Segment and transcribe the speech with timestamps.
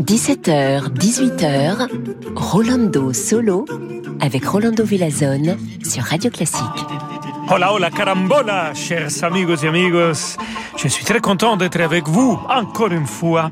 [0.00, 1.88] 17h, 18h,
[2.36, 3.64] Rolando Solo
[4.20, 6.62] avec Rolando Villazone sur Radio Classique.
[7.50, 10.36] Hola, hola, carambola, chers amigos et amigos.
[10.76, 13.50] Je suis très content d'être avec vous encore une fois.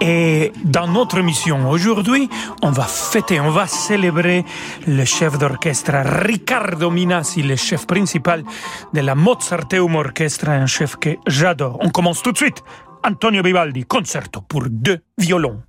[0.00, 2.28] Et dans notre mission aujourd'hui,
[2.62, 4.44] on va fêter, on va célébrer
[4.86, 8.44] le chef d'orchestre Riccardo Minassi, le chef principal
[8.92, 11.78] de la Mozarteum Orchestra, un chef que j'adore.
[11.80, 12.62] On commence tout de suite.
[13.02, 15.60] Antonio Vivaldi, concerto pour deux violons.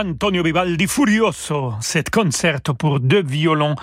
[0.00, 3.74] Antonio Vivaldi Furioso, cet concerto pour deux violons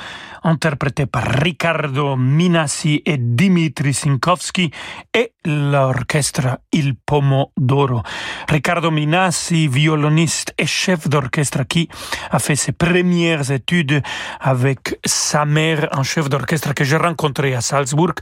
[0.41, 4.71] interprété par Riccardo Minassi et Dimitri Sinkowski
[5.13, 8.01] et l'orchestre Il Pomodoro.
[8.49, 11.87] Riccardo Minassi, violoniste et chef d'orchestre qui
[12.31, 14.01] a fait ses premières études
[14.39, 18.15] avec sa mère, un chef d'orchestre que j'ai rencontré à Salzbourg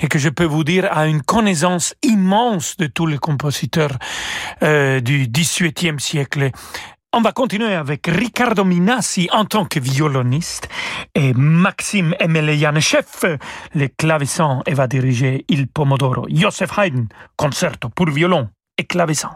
[0.00, 3.96] et que je peux vous dire a une connaissance immense de tous les compositeurs
[4.62, 6.50] euh, du XVIIIe siècle.
[7.14, 10.68] On va continuer avec Riccardo Minassi en tant que violoniste
[11.14, 12.14] et Maxime
[12.80, 13.24] chef
[13.74, 16.26] le clavecin, et va diriger Il Pomodoro.
[16.28, 17.06] Joseph Haydn,
[17.36, 19.30] concerto pour violon et clavecin.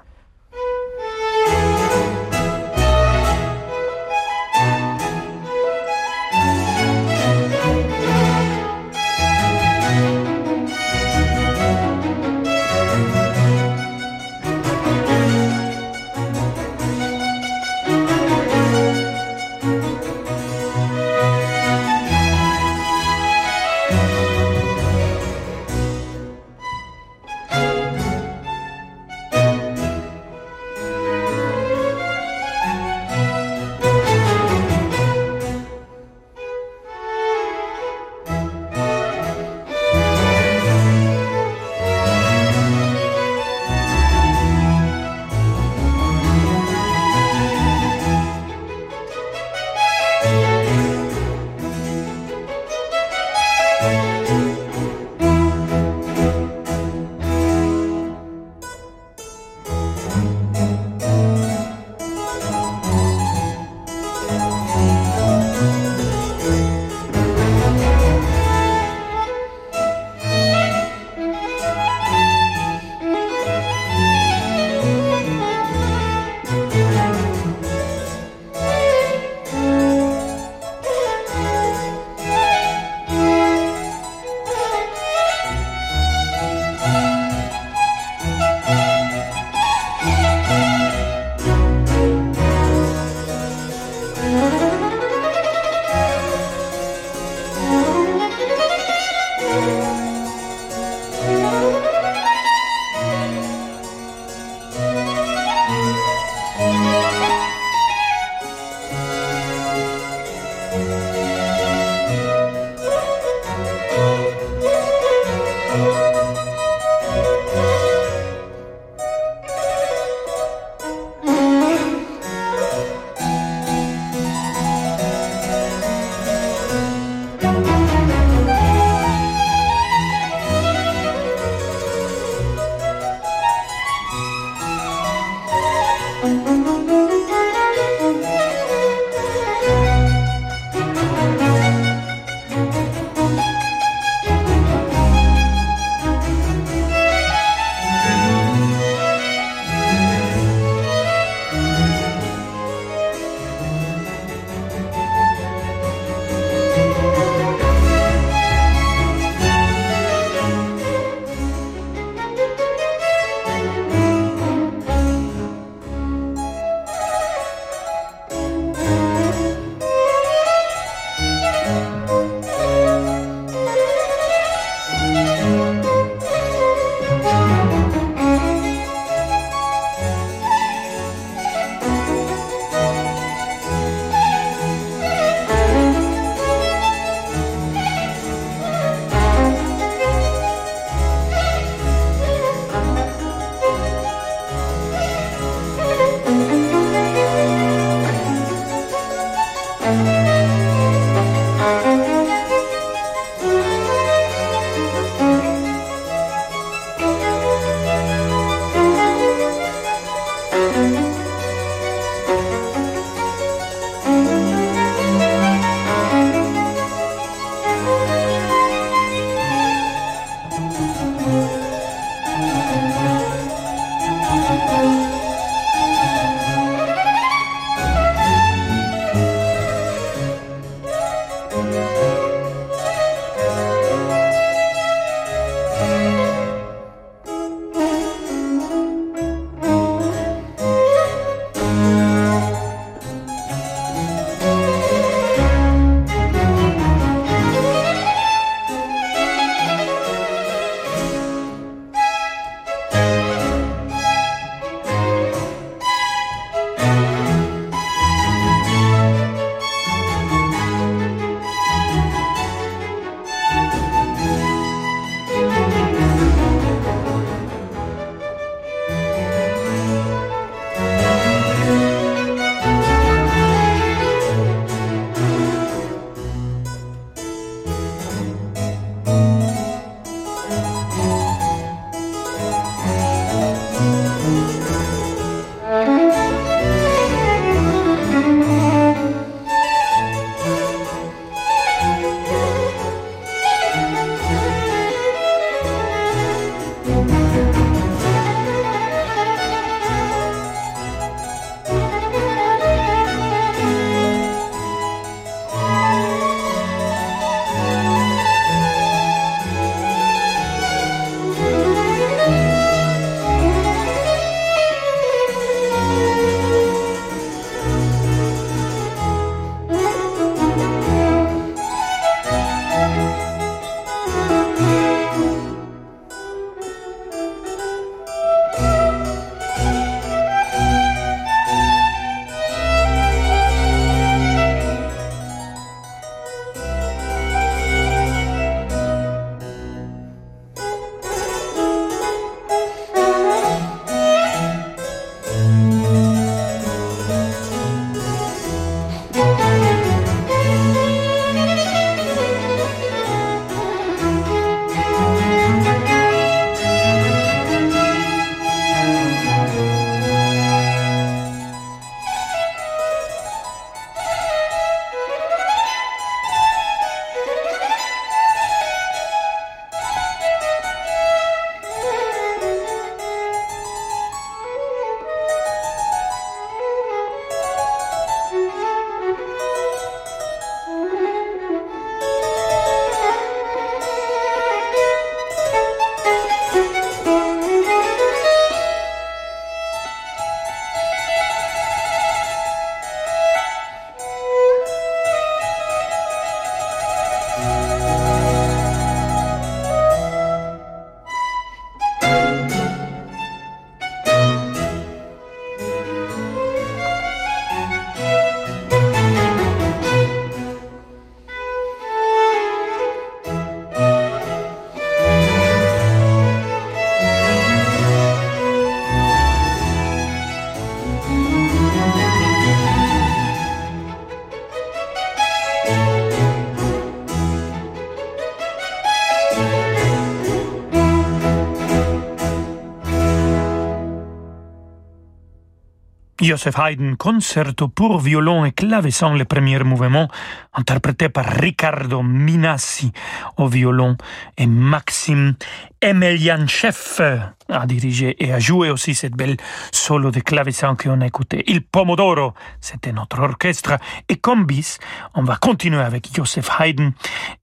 [436.23, 440.07] Joseph Haydn, concerto pour violon et clavecin, le premier mouvement,
[440.53, 442.93] interprété par Riccardo Minassi
[443.39, 443.97] au violon
[444.39, 445.35] et Maxime
[445.81, 447.03] Emelianchev
[447.49, 449.37] a dirigé et a joué aussi cette belle
[449.73, 451.43] solo de clavecin qu'on a écouté.
[451.49, 453.77] Il Pomodoro, c'était notre orchestre.
[454.09, 454.79] Et comme bis,
[455.15, 456.93] on va continuer avec Joseph Haydn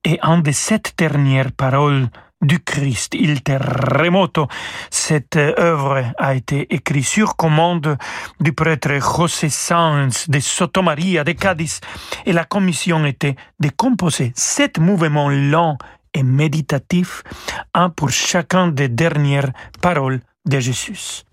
[0.05, 2.07] et un de sept dernières paroles
[2.41, 4.47] du Christ, Il Terremoto.
[4.89, 7.97] Cette œuvre a été écrite sur commande
[8.39, 11.79] du prêtre José Sanz de Sotomaria de Cadiz
[12.25, 15.77] et la commission était de composer sept mouvements lents
[16.13, 17.23] et méditatifs,
[17.73, 21.23] un pour chacun des dernières paroles de Jésus.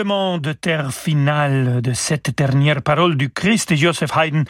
[0.00, 4.44] Tremblement de terre final de cette dernière parole du Christ Joseph Haydn,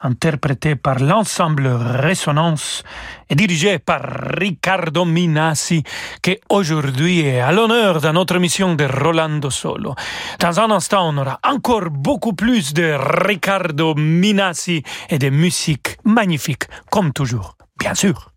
[0.00, 2.82] interprété par l'ensemble Résonance
[3.30, 5.84] et dirigé par Riccardo Minassi,
[6.22, 9.94] qui aujourd'hui est à l'honneur dans notre émission de Rolando Solo.
[10.40, 16.64] Dans un instant, on aura encore beaucoup plus de Riccardo Minassi et de musique magnifique,
[16.90, 18.32] comme toujours, bien sûr.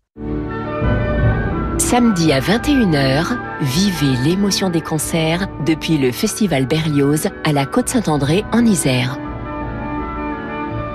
[1.90, 8.64] Samedi à 21h, vivez l'émotion des concerts depuis le Festival Berlioz à la Côte-Saint-André en
[8.64, 9.18] Isère.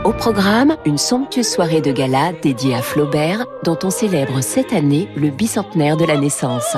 [0.06, 5.10] Au programme, une somptueuse soirée de gala dédiée à Flaubert, dont on célèbre cette année
[5.18, 6.78] le bicentenaire de la naissance.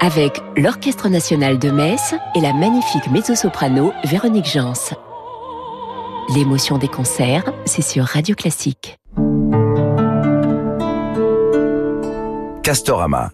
[0.00, 4.72] Avec l'Orchestre national de Metz et la magnifique mezzo-soprano Véronique Jans.
[6.34, 8.99] L'émotion des concerts, c'est sur Radio Classique.
[12.70, 13.32] Castorama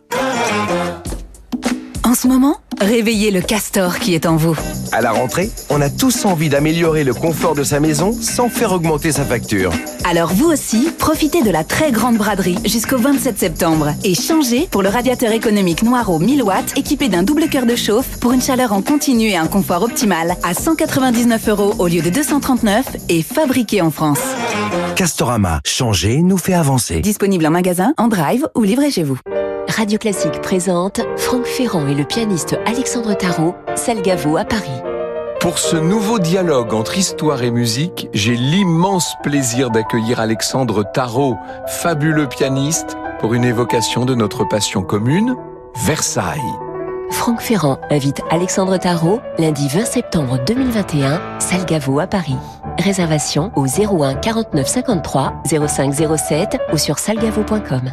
[2.07, 4.57] en ce moment, réveillez le castor qui est en vous.
[4.93, 8.71] À la rentrée, on a tous envie d'améliorer le confort de sa maison sans faire
[8.73, 9.73] augmenter sa facture.
[10.09, 14.85] Alors vous aussi, profitez de la très grande braderie jusqu'au 27 septembre et changez pour
[14.85, 18.73] le radiateur économique Noireau 1000 watts équipé d'un double cœur de chauffe pour une chaleur
[18.73, 23.83] en continu et un confort optimal à 199 euros au lieu de 239 et fabriqué
[23.83, 24.21] en France.
[24.95, 27.01] Castorama, changer nous fait avancer.
[27.01, 29.19] Disponible en magasin, en drive ou livré chez vous.
[29.69, 34.71] Radio Classique présente Franck Ferrand et le pianiste Alexandre Tarot, Salgavo à Paris.
[35.41, 42.29] Pour ce nouveau dialogue entre histoire et musique, j'ai l'immense plaisir d'accueillir Alexandre Tarot, fabuleux
[42.29, 45.37] pianiste, pour une évocation de notre passion commune,
[45.75, 46.41] Versailles.
[47.11, 52.37] Franck Ferrand invite Alexandre Tarot lundi 20 septembre 2021, Salgavo à Paris.
[52.79, 57.93] Réservation au 01 49 53 05 07 ou sur salgavo.com.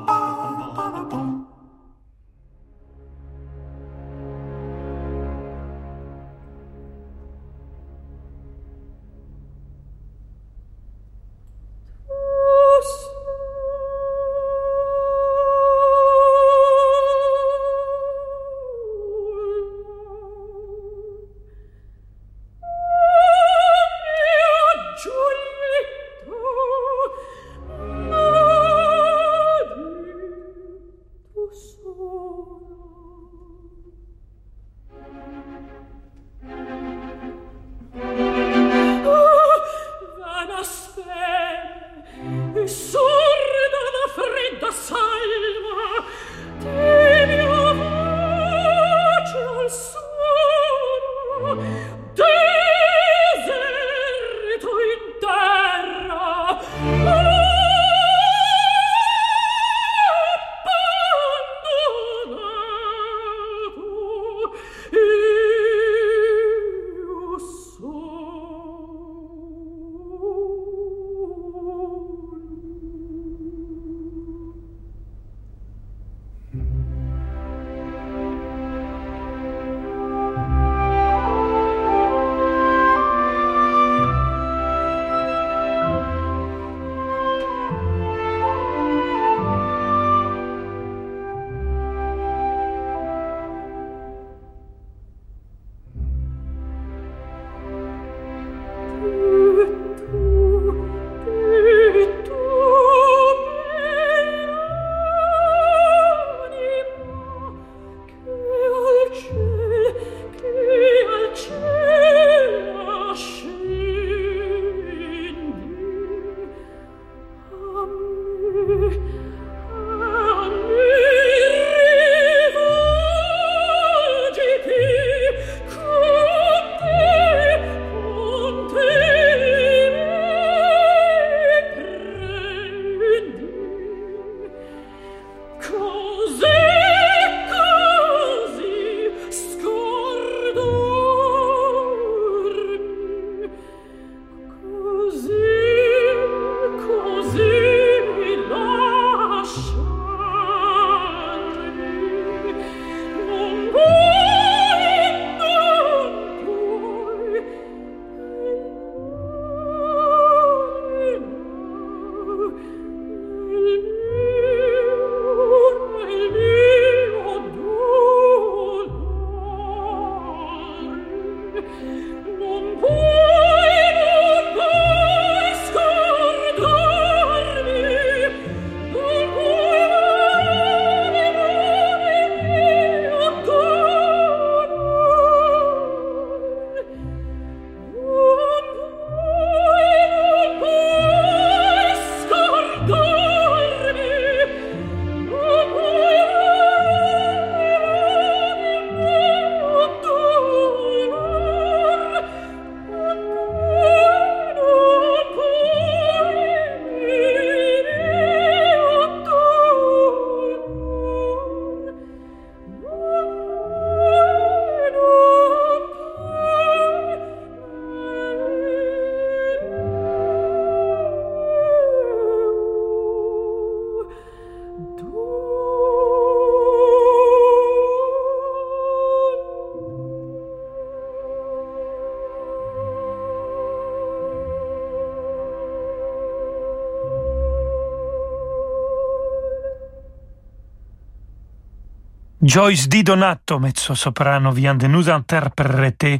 [242.51, 246.19] Joyce Di Donato, mezzo-soprano, vient de nous interpréter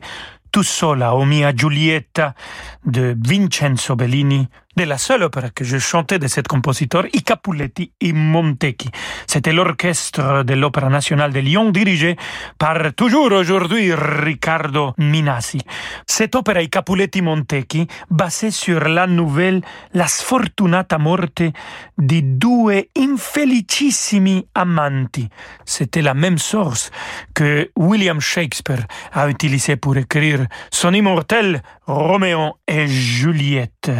[0.49, 2.33] Tu sola o mia Giulietta
[2.81, 7.91] de Vincenzo Bellini, de la seule opéra que je chantais de cet compositeur, I Capuletti
[8.01, 8.89] i Montecchi.
[9.27, 12.15] C'était l'orchestre de l'Opéra nationale de Lyon dirigé
[12.57, 15.59] par toujours aujourd'hui Riccardo Minassi.
[16.05, 19.61] Cette opéra I Capuletti Montecchi, basée sur la nouvelle
[19.93, 21.51] La sfortunata morte
[21.97, 25.27] di due infelicissimi amanti.
[25.65, 26.91] C'était la même source
[27.33, 33.91] que William Shakespeare a utilisé pour écrire son immortel Roméo et Juliette.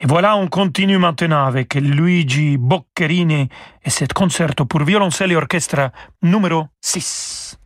[0.00, 3.48] Et voilà, on continue maintenant avec Luigi Boccherini
[3.84, 5.90] et cet concerto pour violoncelle et orchestre
[6.22, 7.58] numéro 6.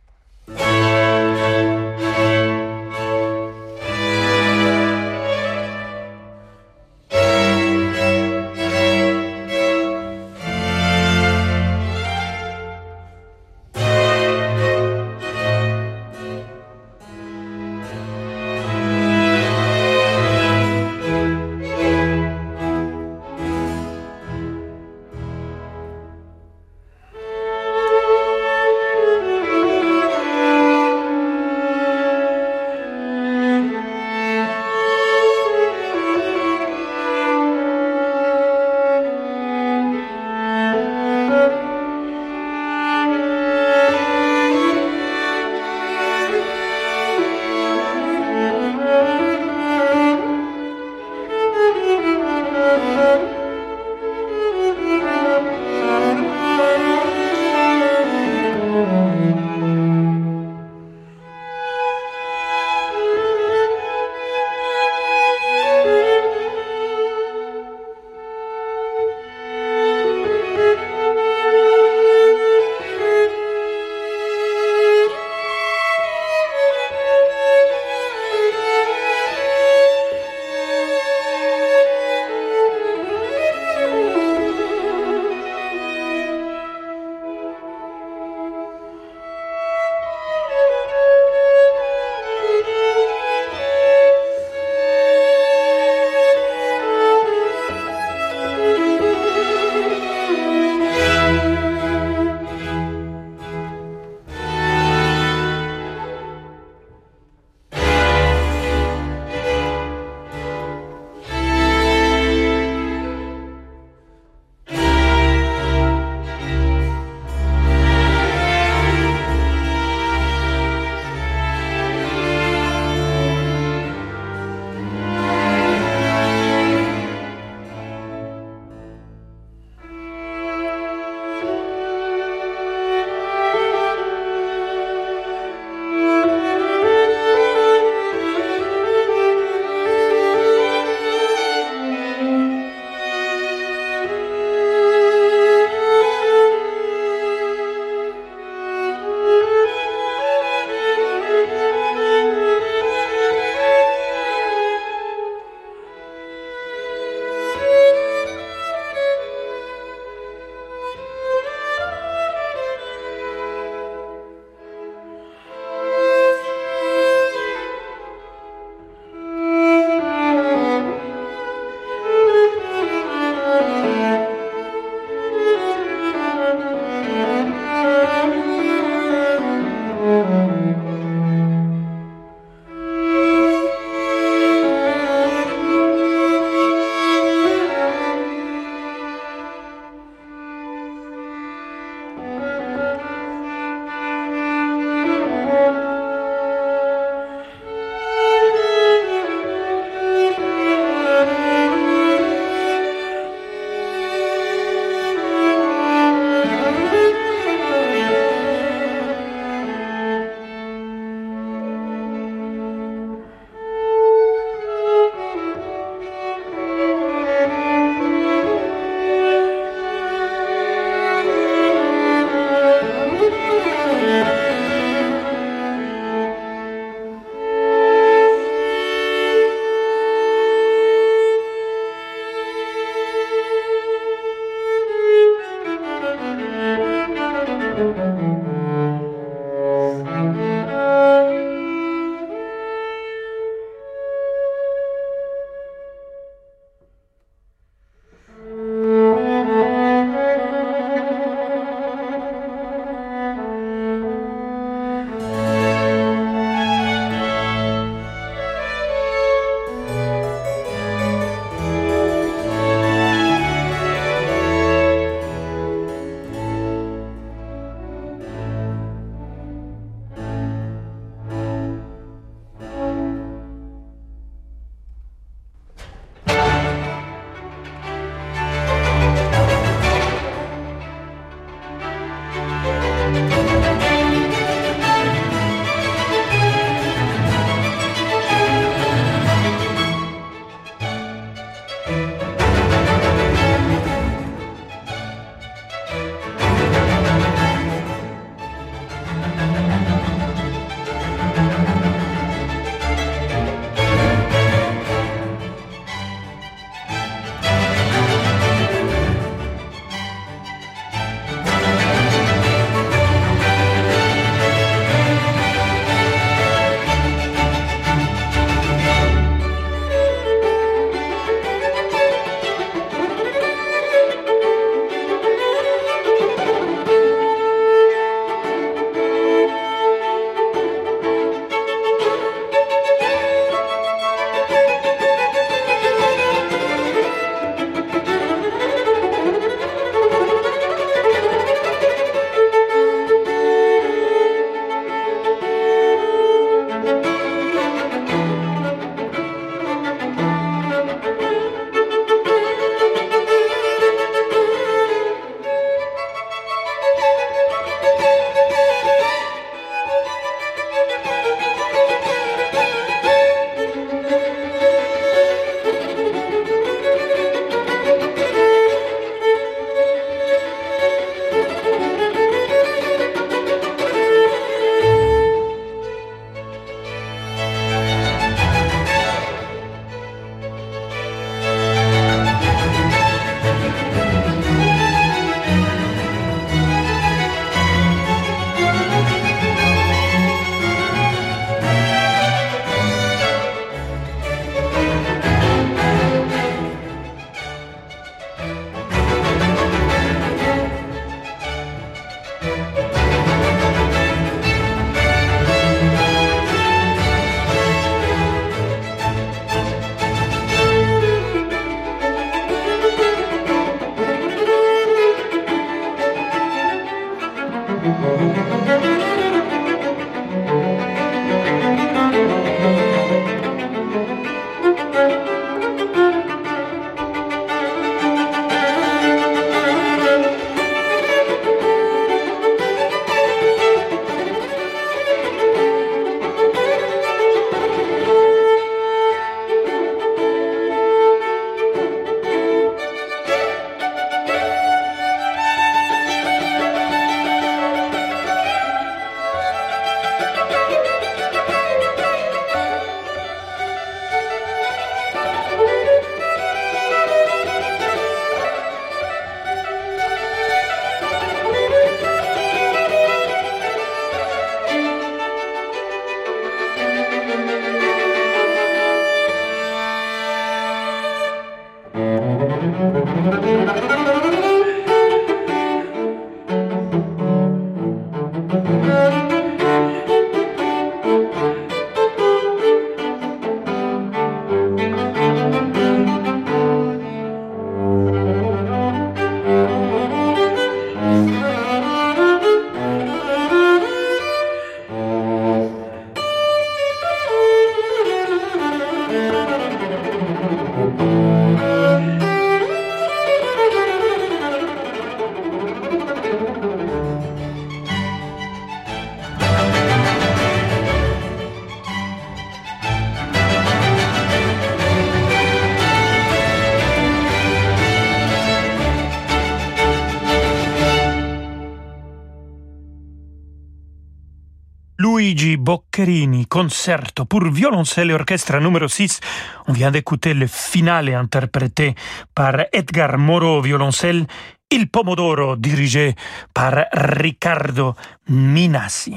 [526.49, 529.19] Concerto pour violoncelle et orchestre numéro 6.
[529.67, 531.93] On vient d'écouter le finale interprété
[532.33, 534.25] par Edgar Moreau, violoncelle,
[534.71, 536.15] Il Pomodoro, dirigé
[536.55, 537.93] par Riccardo
[538.29, 539.15] Minassi.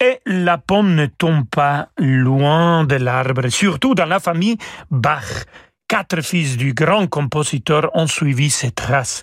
[0.00, 4.56] Et la pomme ne tombe pas loin de l'arbre, surtout dans la famille
[4.90, 5.44] Bach.
[5.88, 9.22] Quatre fils du grand compositeur ont suivi ses traces.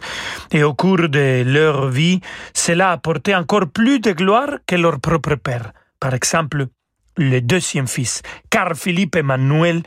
[0.51, 2.21] Et au cours de leur vie,
[2.53, 5.71] cela a apporté encore plus de gloire que leur propre père.
[5.99, 6.67] Par exemple,
[7.17, 9.83] le deuxième fils, Carl Philippe Emmanuel,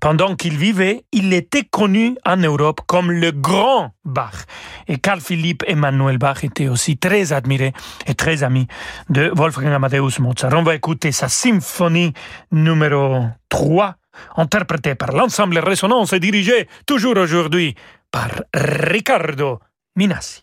[0.00, 4.44] pendant qu'il vivait, il était connu en Europe comme le grand Bach.
[4.86, 7.72] Et Carl Philippe Emmanuel Bach était aussi très admiré
[8.06, 8.68] et très ami
[9.08, 10.52] de Wolfgang Amadeus Mozart.
[10.54, 12.12] On va écouter sa symphonie
[12.52, 13.96] numéro 3
[14.36, 17.74] interprété par l'ensemble Résonance et dirigé toujours aujourd'hui
[18.10, 19.60] par Riccardo
[19.96, 20.42] Minassi.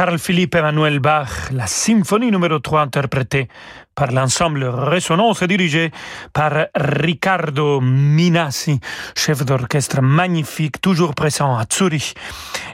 [0.00, 3.48] Carl Philippe Emmanuel Bach, la symphonie numéro 3 interprétée
[3.94, 5.90] par l'ensemble Résonance dirigé
[6.32, 8.80] par Riccardo Minassi,
[9.16, 12.14] chef d'orchestre magnifique, toujours présent à Zurich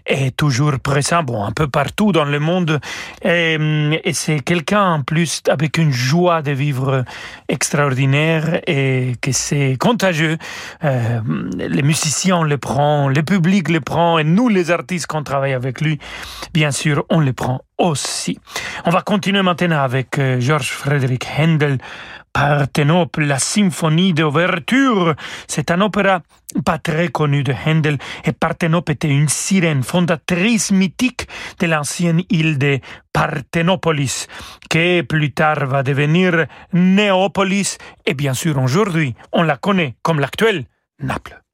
[0.07, 2.81] et toujours présent bon, un peu partout dans le monde.
[3.23, 3.59] Et,
[4.12, 7.05] c'est quelqu'un en plus avec une joie de vivre
[7.49, 10.39] extraordinaire et que c'est contagieux.
[10.85, 11.21] Euh,
[11.57, 15.81] les musiciens le prend, le public le prend et nous les artistes qu'on travaille avec
[15.81, 15.99] lui,
[16.55, 18.39] bien sûr, on le prend aussi.
[18.85, 21.06] On va continuer maintenant avec euh, Georges Frédéric
[21.39, 21.79] Handel,
[22.33, 25.15] Partenope, la symphonie d'ouverture.
[25.47, 26.23] C'est un opéra
[26.65, 31.29] pas très connu de Handel et Partenope était une sirène fondatrice mythique
[31.61, 32.81] de l'ancienne île de
[33.13, 34.27] Partenopolis,
[34.69, 40.67] qui plus tard va devenir Néopolis et bien sûr aujourd'hui on la connaît comme l'actuelle
[41.01, 41.45] Naples.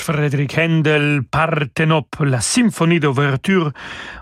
[0.00, 3.72] Frédéric Handel, Partenope, la symphonie d'ouverture,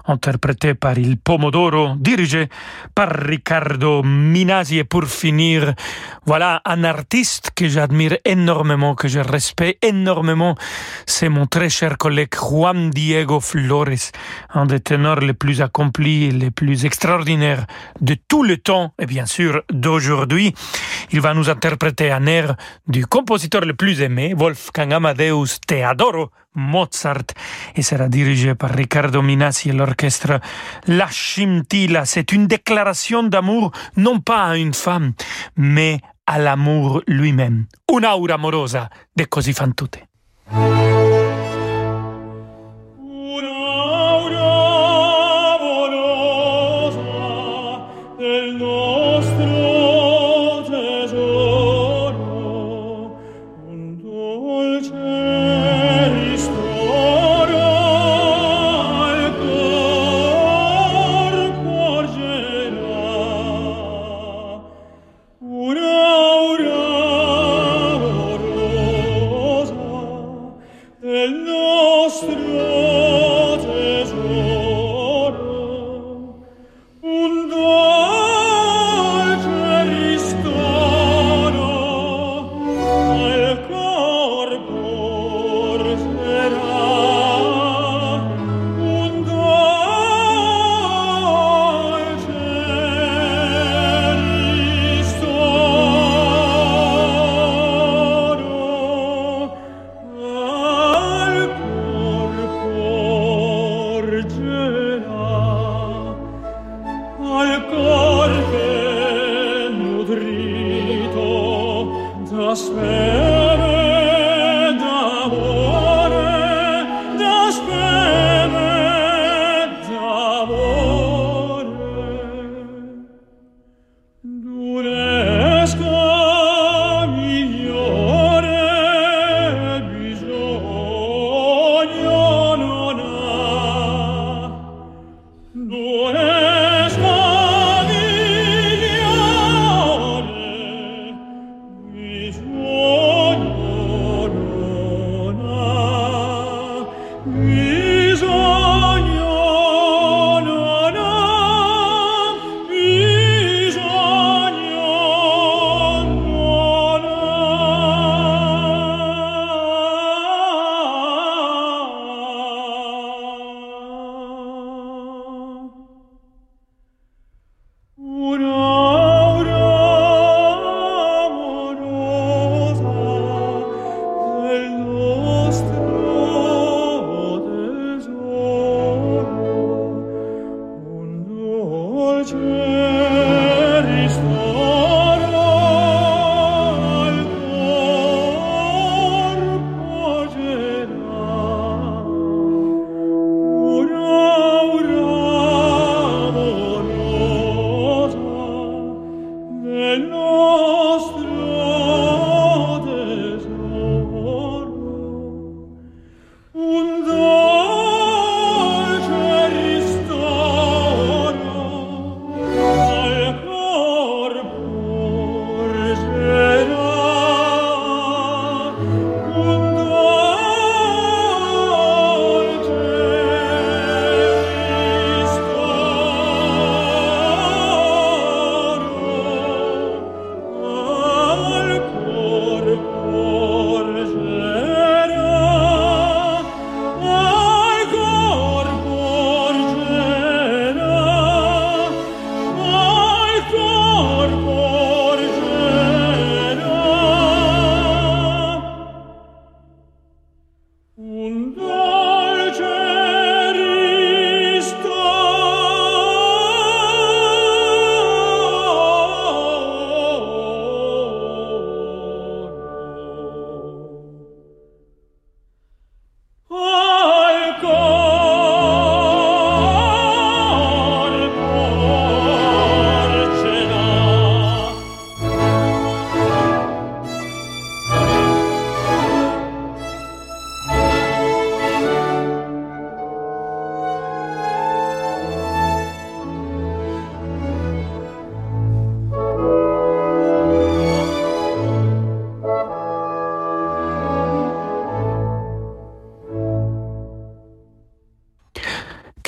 [0.07, 2.49] interprétée par Il Pomodoro, dirigée
[2.95, 4.79] par Riccardo Minasi.
[4.79, 5.75] Et pour finir,
[6.25, 10.57] voilà un artiste que j'admire énormément, que je respecte énormément.
[11.07, 14.13] C'est mon très cher collègue Juan Diego Flores,
[14.55, 17.67] un des ténors les plus accomplis, les plus extraordinaires
[18.01, 20.55] de tout le temps, et bien sûr d'aujourd'hui.
[21.13, 22.57] Il va nous interpréter un air
[22.87, 27.35] du compositeur le plus aimé, Wolfgang Amadeus Teodoro Mozart
[27.75, 30.41] e sarà dirigé par Riccardo Minassi e l'orchestra
[30.85, 32.05] La Scintilla.
[32.07, 35.13] C'est une déclaration d'amour non pas à une femme,
[35.57, 37.67] mais à l'amour lui-même.
[37.93, 40.09] Un'aura amorosa de così fan tutte.
[40.53, 40.87] Un'aura
[45.57, 47.01] amorosa
[48.19, 48.76] del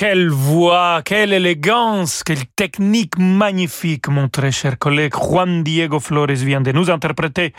[0.09, 6.63] quelle voix, quelle élégance, quelle technique magnifique, mon très cher collègue Juan Diego Flores vient
[6.63, 7.53] de nous interpréter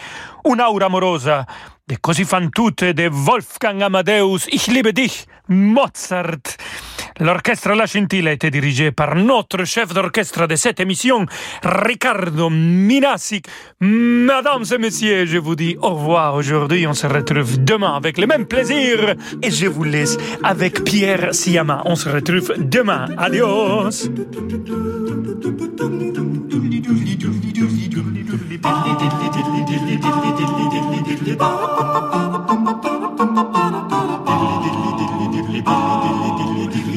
[0.43, 1.45] Una aura amorosa
[1.87, 6.57] de Così fan tutte de Wolfgang Amadeus Ich liebe dich, Mozart.
[7.19, 11.25] L'orchestre La Scintilla était dirigé par notre chef d'orchestre de cette émission,
[11.63, 13.41] Ricardo Minassi.
[13.81, 16.87] Mesdames et messieurs, je vous dis au revoir aujourd'hui.
[16.87, 19.15] On se retrouve demain avec le même plaisir.
[19.41, 21.81] Et je vous laisse avec Pierre Siama.
[21.85, 23.07] On se retrouve demain.
[23.17, 24.09] Adios.